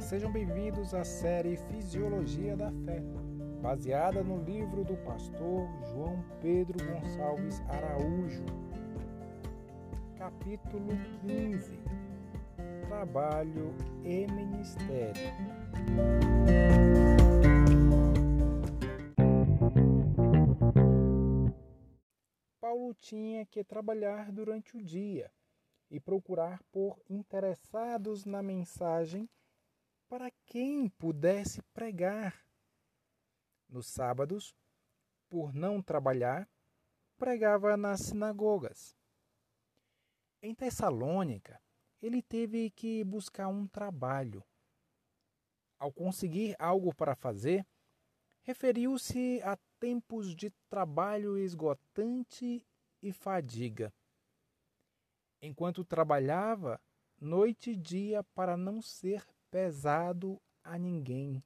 sejam 0.00 0.30
bem-vindos 0.30 0.94
à 0.94 1.02
série 1.02 1.56
Fisiologia 1.56 2.56
da 2.56 2.70
Fé, 2.84 3.02
baseada 3.60 4.22
no 4.22 4.40
livro 4.44 4.84
do 4.84 4.96
pastor 4.98 5.68
João 5.90 6.24
Pedro 6.40 6.78
Gonçalves 6.86 7.60
Araújo. 7.68 8.44
Capítulo 10.16 10.92
15 11.20 11.80
Trabalho 12.86 13.74
e 14.04 14.28
Ministério. 14.28 15.32
Paulo 22.60 22.94
tinha 22.94 23.44
que 23.44 23.64
trabalhar 23.64 24.30
durante 24.30 24.76
o 24.76 24.80
dia 24.80 25.28
e 25.90 25.98
procurar 25.98 26.62
por 26.70 26.96
interessados 27.10 28.24
na 28.24 28.40
mensagem 28.40 29.28
para 30.08 30.30
quem 30.46 30.88
pudesse 30.88 31.62
pregar. 31.74 32.44
Nos 33.68 33.88
sábados, 33.88 34.54
por 35.28 35.52
não 35.52 35.82
trabalhar, 35.82 36.48
pregava 37.16 37.76
nas 37.76 38.00
sinagogas. 38.00 38.96
Em 40.40 40.54
Tessalônica, 40.54 41.60
ele 42.00 42.22
teve 42.22 42.70
que 42.70 43.02
buscar 43.02 43.48
um 43.48 43.66
trabalho. 43.66 44.44
Ao 45.78 45.92
conseguir 45.92 46.54
algo 46.58 46.94
para 46.94 47.16
fazer, 47.16 47.66
referiu-se 48.42 49.42
a 49.42 49.56
tempos 49.80 50.34
de 50.34 50.50
trabalho 50.68 51.36
esgotante 51.36 52.64
e 53.02 53.12
fadiga. 53.12 53.92
Enquanto 55.42 55.84
trabalhava 55.84 56.80
noite 57.20 57.72
e 57.72 57.76
dia 57.76 58.22
para 58.34 58.56
não 58.56 58.80
ser 58.80 59.26
pesado 59.50 60.40
a 60.62 60.78
ninguém. 60.78 61.42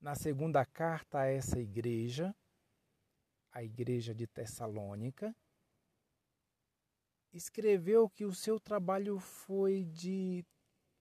Na 0.00 0.14
segunda 0.14 0.64
carta 0.64 1.20
a 1.20 1.26
essa 1.26 1.58
igreja, 1.58 2.34
a 3.52 3.62
igreja 3.62 4.14
de 4.14 4.26
Tessalônica, 4.26 5.34
escreveu 7.32 8.08
que 8.08 8.24
o 8.24 8.34
seu 8.34 8.58
trabalho 8.58 9.18
foi 9.18 9.84
de 9.84 10.44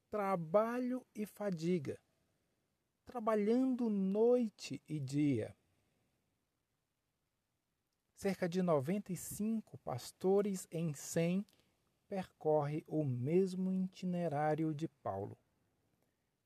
trabalho 0.10 1.06
e 1.16 1.26
fadiga, 1.26 2.00
trabalhando 3.06 3.90
noite 3.90 4.82
e 4.88 5.00
dia. 5.00 5.56
Cerca 8.16 8.50
de 8.50 8.62
95 8.62 9.78
pastores 9.78 10.68
em 10.72 10.94
100 10.94 11.46
percorre 12.10 12.84
o 12.88 13.06
mesmo 13.06 13.72
itinerário 13.72 14.74
de 14.74 14.88
Paulo. 14.88 15.38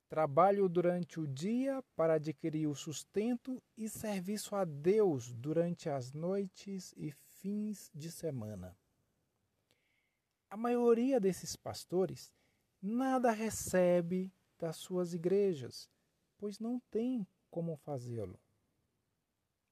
Trabalho 0.09 0.69
durante 0.69 1.19
o 1.19 1.25
dia 1.25 1.81
para 1.95 2.15
adquirir 2.15 2.67
o 2.67 2.75
sustento 2.75 3.63
e 3.75 3.89
serviço 3.89 4.55
a 4.55 4.65
Deus 4.65 5.33
durante 5.33 5.89
as 5.89 6.11
noites 6.11 6.93
e 6.95 7.11
fins 7.39 7.89
de 7.95 8.11
semana. 8.11 8.77
A 10.49 10.57
maioria 10.57 11.19
desses 11.19 11.55
pastores 11.55 12.31
nada 12.79 13.31
recebe 13.31 14.31
das 14.59 14.77
suas 14.77 15.13
igrejas, 15.13 15.89
pois 16.37 16.59
não 16.59 16.79
tem 16.91 17.25
como 17.49 17.75
fazê-lo. 17.77 18.39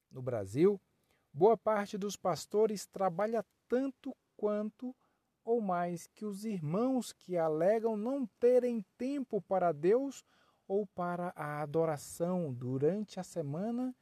No 0.09 0.21
Brasil, 0.21 0.81
boa 1.31 1.55
parte 1.55 1.97
dos 1.97 2.15
pastores 2.15 2.87
trabalha 2.87 3.45
tanto 3.67 4.15
quanto 4.35 4.95
ou 5.51 5.59
mais 5.59 6.07
que 6.07 6.23
os 6.23 6.45
irmãos 6.45 7.11
que 7.11 7.35
alegam 7.35 7.97
não 7.97 8.25
terem 8.39 8.85
tempo 8.97 9.41
para 9.41 9.73
Deus 9.73 10.23
ou 10.65 10.87
para 10.87 11.33
a 11.35 11.61
adoração 11.61 12.53
durante 12.53 13.19
a 13.19 13.23
semana 13.23 13.93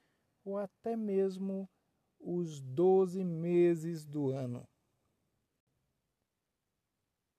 ou 0.45 0.59
até 0.59 0.95
mesmo 0.95 1.67
os 2.19 2.61
doze 2.61 3.23
meses 3.23 4.05
do 4.05 4.29
ano. 4.29 4.69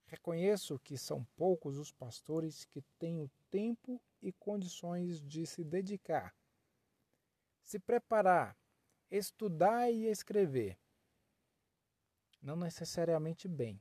Reconheço 0.07 0.77
que 0.81 0.99
são 0.99 1.25
poucos 1.37 1.79
os 1.79 1.93
pastores 1.93 2.65
que 2.65 2.83
têm 2.99 3.21
o 3.21 3.31
tempo 3.49 4.03
e 4.21 4.33
condições 4.33 5.23
de 5.23 5.47
se 5.47 5.63
dedicar, 5.63 6.35
se 7.63 7.79
preparar, 7.79 8.59
estudar 9.09 9.89
e 9.89 10.07
escrever. 10.07 10.77
Não 12.43 12.57
necessariamente 12.57 13.47
bem, 13.47 13.81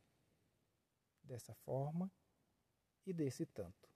dessa 1.29 1.53
forma 1.53 2.11
e 3.05 3.13
desse 3.13 3.45
tanto. 3.45 3.87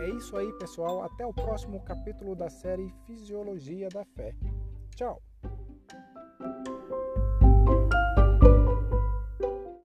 É 0.00 0.10
isso 0.10 0.36
aí, 0.36 0.52
pessoal. 0.58 1.02
Até 1.02 1.24
o 1.24 1.32
próximo 1.32 1.82
capítulo 1.84 2.34
da 2.34 2.50
série 2.50 2.92
Fisiologia 3.06 3.88
da 3.88 4.04
Fé. 4.04 4.34
Tchau! 4.96 5.22